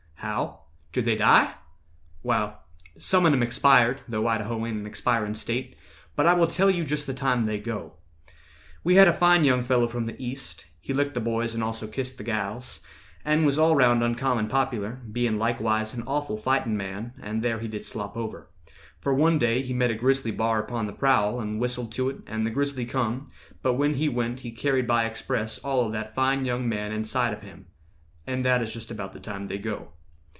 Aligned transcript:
"How!—do 0.23 1.01
they 1.01 1.15
die?" 1.15 1.55
"Wall, 2.21 2.63
some 2.95 3.25
on 3.25 3.33
'em 3.33 3.41
expired, 3.41 4.01
Though 4.07 4.27
Idaho 4.27 4.63
ain't 4.67 4.77
an 4.77 4.85
expirin' 4.85 5.33
State; 5.35 5.75
But 6.15 6.27
I 6.27 6.33
will 6.33 6.45
tell 6.45 6.69
you 6.69 6.83
just 6.85 7.07
the 7.07 7.13
time 7.15 7.45
they 7.47 7.59
go. 7.59 7.93
"We 8.83 8.95
had 8.95 9.07
a 9.07 9.13
fine 9.13 9.43
young 9.45 9.63
fellow 9.63 9.87
from 9.87 10.05
the 10.05 10.21
East; 10.23 10.67
He 10.79 10.93
licked 10.93 11.15
the 11.15 11.21
boys, 11.21 11.55
and 11.55 11.63
also 11.63 11.87
kissed 11.87 12.19
the 12.19 12.23
gals, 12.23 12.81
And 13.25 13.47
was 13.47 13.57
all 13.57 13.75
round 13.75 14.03
uncommon 14.03 14.47
popular, 14.47 15.01
Bein' 15.11 15.39
likewise 15.39 15.95
an 15.95 16.03
awful 16.05 16.37
fightin' 16.37 16.77
man, 16.77 17.13
And 17.19 17.41
there 17.41 17.57
he 17.57 17.67
did 17.67 17.83
slop 17.85 18.15
over. 18.15 18.51
For 18.99 19.15
one 19.15 19.39
day 19.39 19.63
He 19.63 19.73
met 19.73 19.89
a 19.91 19.95
grizzly 19.95 20.31
bar 20.31 20.61
upon 20.61 20.85
the 20.85 20.93
prowl, 20.93 21.39
And 21.41 21.59
whistled 21.59 21.91
to 21.93 22.09
it, 22.11 22.17
and 22.27 22.45
the 22.45 22.51
grizzly 22.51 22.85
come; 22.85 23.27
But 23.63 23.73
when 23.73 23.95
he 23.95 24.07
went 24.07 24.41
he 24.41 24.51
carried 24.51 24.85
by 24.85 25.05
express 25.05 25.57
All 25.57 25.87
of 25.87 25.93
that 25.93 26.13
fine 26.13 26.45
young 26.45 26.69
man 26.69 26.91
inside 26.91 27.33
of 27.33 27.41
him; 27.41 27.65
And 28.27 28.45
that 28.45 28.61
is 28.61 28.71
just 28.71 28.91
about 28.91 29.13
the 29.13 29.19
time 29.19 29.47
they 29.47 29.57
go. 29.57 29.93